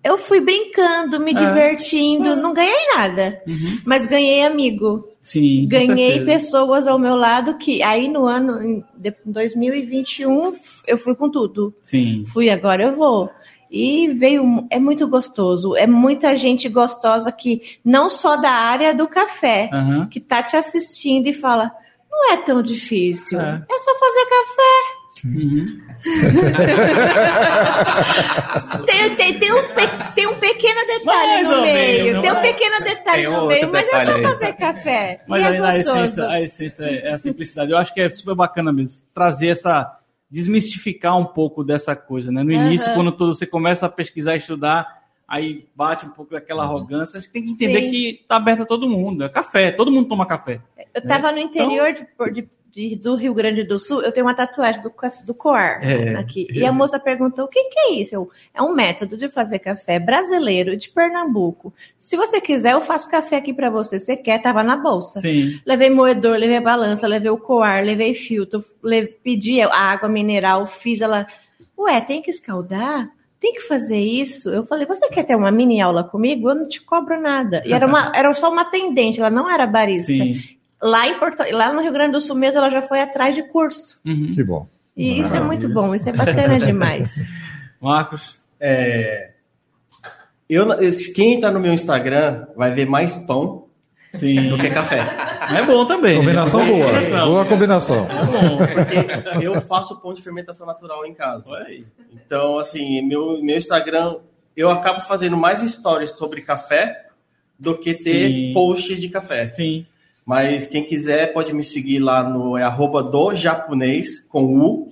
[0.02, 1.34] Eu fui brincando, me É.
[1.34, 3.80] divertindo, não ganhei nada, Uhum.
[3.84, 5.06] mas ganhei amigo.
[5.22, 5.68] Sim.
[5.68, 10.54] Ganhei pessoas ao meu lado que aí no ano em de- 2021
[10.88, 11.74] eu fui com tudo.
[11.82, 12.24] Sim.
[12.32, 13.30] Fui agora eu vou.
[13.70, 19.08] E veio é muito gostoso, é muita gente gostosa que não só da área do
[19.08, 20.08] café, Aham.
[20.08, 21.72] que tá te assistindo e fala:
[22.12, 23.40] "Não é tão difícil.
[23.40, 23.64] É.
[23.70, 24.98] É, só fazer café".
[25.26, 25.82] Uhum.
[28.86, 32.42] Tem, tem, tem, um, pe- tem um pequeno detalhe Mais no meio, menos, tem um
[32.42, 34.24] pequeno detalhe no meio, mas é só aí.
[34.24, 35.22] fazer café.
[35.28, 35.98] Mas e é aí gostoso.
[36.00, 37.72] essência, a essência é a simplicidade.
[37.72, 38.98] Eu acho que é super bacana mesmo.
[39.14, 39.98] Trazer essa.
[40.30, 42.44] Desmistificar um pouco dessa coisa, né?
[42.44, 42.96] No início, Aham.
[42.96, 47.18] quando tu- você começa a pesquisar e estudar, aí bate um pouco daquela arrogância.
[47.18, 47.92] Acho que tem que entender Sim.
[47.92, 49.24] que tá aberto a todo mundo.
[49.24, 50.62] É café, todo mundo toma café.
[50.94, 54.36] Eu tava no interior de- de- de- do Rio Grande do Sul, eu tenho uma
[54.36, 54.94] tatuagem do,
[55.26, 56.14] do coar É.
[56.16, 56.46] aqui.
[56.52, 58.14] E a moça perguntou: o que, que é isso?
[58.14, 61.74] Eu, é um método de fazer café brasileiro de Pernambuco.
[61.98, 63.98] Se você quiser, eu faço café aqui pra você.
[63.98, 64.40] Você quer?
[64.42, 65.20] Tava na bolsa.
[65.22, 65.60] Sim.
[65.66, 71.02] Levei moedor, levei balança, levei o coar, levei filtro, le- pedi a água mineral, fiz
[71.02, 71.26] ela.
[71.76, 73.10] Ué, tem que escaldar?
[73.40, 74.50] Tem que fazer isso?
[74.50, 76.50] Eu falei, você quer ter uma mini aula comigo?
[76.50, 77.62] Eu não te cobro nada.
[77.66, 80.12] E era, uma, era só uma atendente, ela não era barista.
[80.12, 80.40] Sim.
[80.82, 83.44] Lá, em Porto, lá no Rio Grande do Sul mesmo, ela já foi atrás de
[83.44, 84.00] curso.
[84.06, 84.32] Uhum.
[84.34, 84.68] Que bom.
[84.96, 87.16] E isso é muito bom, isso é bacana demais.
[87.82, 88.38] Marcos.
[88.60, 89.32] É,
[90.50, 90.68] eu,
[91.16, 93.66] quem entrar no meu Instagram vai ver mais pão
[94.10, 94.50] Sim.
[94.50, 95.00] do que café.
[95.52, 96.18] É bom também.
[96.18, 96.86] Combinação É boa.
[96.86, 97.28] combinação.
[97.30, 98.08] Boa combinação.
[98.10, 98.58] É bom.
[98.58, 101.50] Porque eu faço pão de fermentação natural em casa.
[102.12, 104.18] Então, assim, meu, meu Instagram,
[104.56, 107.06] eu acabo fazendo mais stories sobre café
[107.60, 108.54] do que ter Sim.
[108.54, 109.50] posts de café.
[109.50, 109.86] Sim.
[110.28, 114.92] Mas quem quiser pode me seguir lá no é arroba do japonês com U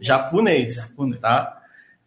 [0.00, 1.20] japonês, Japonês.
[1.20, 1.60] tá?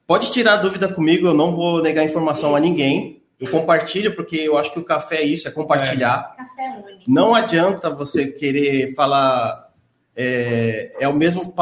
[0.05, 3.23] Pode tirar dúvida comigo, eu não vou negar informação a ninguém.
[3.39, 6.35] Eu compartilho porque eu acho que o café é isso, é compartilhar.
[6.35, 7.03] Café único.
[7.07, 9.69] Não adianta você querer falar
[10.13, 11.53] é, é o mesmo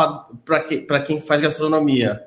[0.43, 2.24] para que, pra quem faz gastronomia.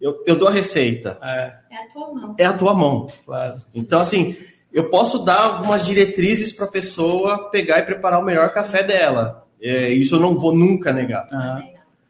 [0.00, 2.34] Eu, eu dou a receita, É, É a tua mão.
[2.36, 3.06] é a tua mão.
[3.24, 3.62] claro.
[3.72, 4.36] Então, assim,
[4.74, 9.46] eu posso dar algumas diretrizes para a pessoa pegar e preparar o melhor café dela.
[9.62, 11.26] É, isso eu não vou nunca negar.
[11.32, 11.62] Aham.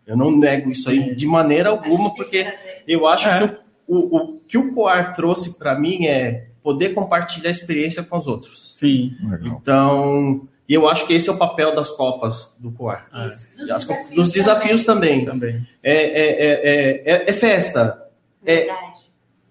[0.06, 2.46] Eu não nego isso aí de maneira alguma, porque
[2.88, 3.38] eu acho É.
[3.48, 3.54] que
[3.86, 8.16] o, o, o que o Coar trouxe para mim é poder compartilhar a experiência com
[8.18, 8.76] os outros.
[8.78, 9.12] Sim.
[9.22, 9.58] Legal.
[9.62, 13.06] Então, e eu acho que esse é o papel das Copas do Coar.
[13.70, 15.24] As co- dos desafios também.
[15.24, 15.62] Também.
[15.82, 18.02] É, é, é, é, é festa.
[18.44, 18.66] É,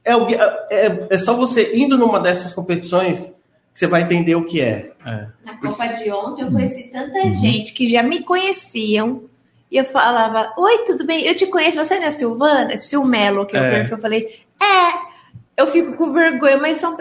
[0.05, 0.27] é, o-
[0.69, 3.27] é, é só você indo numa dessas competições
[3.71, 4.91] que você vai entender o que é.
[5.05, 5.27] É.
[5.43, 9.23] Na Copa de ontem eu conheci tanta gente que já me conheciam.
[9.71, 11.25] E eu falava, oi, tudo bem?
[11.25, 12.77] Eu te conheço, você não é Silvana?
[12.77, 13.69] Silmelo, que é o É.
[13.71, 13.97] perfil.
[13.97, 14.99] Eu falei, é,
[15.57, 16.95] eu fico com vergonha, mas são.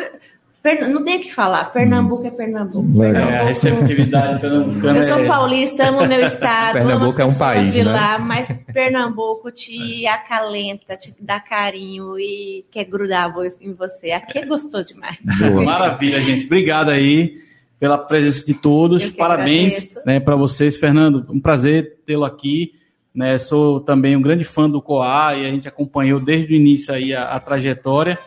[0.63, 2.87] Per- Não tem o que falar, Pernambuco é Pernambuco.
[2.97, 3.29] Legal.
[3.31, 7.25] É, a receptividade pernambucana Eu sou é- paulista, amo meu estado, amo as Pernambuco é
[7.25, 7.93] um país, de né?
[7.93, 14.13] lá, mas Pernambuco te acalenta, te dá carinho e quer grudar em você.
[14.13, 15.17] Aqui é gostoso demais.
[15.41, 15.65] Boa.
[15.65, 16.47] Maravilha, gente.
[16.47, 17.39] Obrigado aí
[17.81, 19.11] pela presença de todos.
[19.11, 20.07] Parabéns agradeço.
[20.07, 21.27] né, para vocês, Fernando.
[21.29, 22.73] Um prazer tê-lo aqui.
[23.15, 26.95] Né, sou também um grande fã do Coa e a gente acompanhou desde o início
[26.95, 28.19] aí a, a trajetória.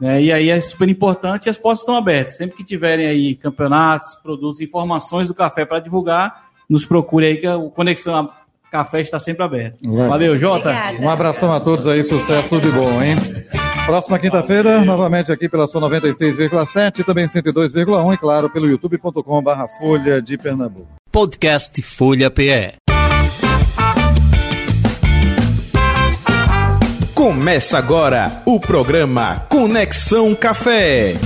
[0.00, 2.36] Né, e aí é super importante e as portas estão abertas.
[2.36, 7.48] Sempre que tiverem aí campeonatos, produtos, informações do café para divulgar, nos procure aí que
[7.48, 9.88] o Conexão a Café está sempre aberto.
[9.88, 10.08] Legal.
[10.08, 10.70] Valeu, Jota.
[10.70, 10.98] Obrigada.
[10.98, 13.16] Um abração a todos aí, sucesso, tudo de bom, hein?
[13.86, 19.68] Próxima quinta-feira, novamente aqui pela sua 96,7 e também 102,1 e claro pelo youtube.com barra
[19.78, 20.88] Folha de Pernambuco.
[21.12, 22.85] Podcast Folha PE.
[27.26, 31.16] Começa agora o programa Conexão Café.